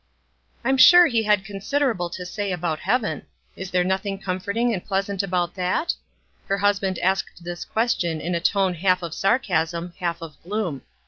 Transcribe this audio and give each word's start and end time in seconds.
""I'm 0.65 0.77
sure 0.77 1.05
he 1.05 1.21
had 1.21 1.45
considerable 1.45 2.09
to 2.09 2.25
say 2.25 2.51
about 2.51 2.79
heaven. 2.79 3.27
Is 3.55 3.69
there 3.69 3.83
nothing 3.83 4.17
comforting 4.17 4.73
and 4.73 4.83
pleas 4.83 5.09
ant 5.11 5.21
about 5.21 5.53
that?" 5.53 5.93
Her 6.47 6.57
husband 6.57 6.97
asked 6.97 7.43
this 7.43 7.65
ques 7.65 7.95
tion 7.99 8.19
in 8.19 8.33
a 8.33 8.39
tone 8.39 8.73
half 8.73 9.03
of 9.03 9.13
sarcasm, 9.13 9.93
half 9.99 10.19
of 10.23 10.41
gloom. 10.41 10.81